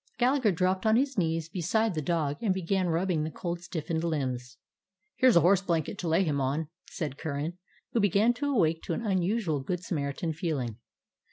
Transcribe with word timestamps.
Gal 0.17 0.33
lagher 0.33 0.51
dropped 0.51 0.87
on 0.87 0.95
his 0.95 1.15
knees 1.15 1.47
beside 1.47 1.93
the 1.93 2.01
dog 2.01 2.37
and 2.41 2.55
began 2.55 2.87
rubbing 2.89 3.21
the 3.23 3.29
cold 3.29 3.61
stiffened 3.61 4.03
limbs. 4.03 4.57
"Here 5.17 5.29
's 5.31 5.35
a 5.35 5.41
horse 5.41 5.61
blanket 5.61 5.99
to 5.99 6.07
lay 6.07 6.23
him 6.23 6.41
on," 6.41 6.69
said 6.89 7.19
Curran, 7.19 7.59
who 7.91 7.99
began 7.99 8.33
to 8.33 8.49
awake 8.51 8.81
to 8.85 8.93
an 8.93 9.05
un 9.05 9.21
usual 9.21 9.59
good 9.59 9.83
Samaritan 9.83 10.33
feeling. 10.33 10.77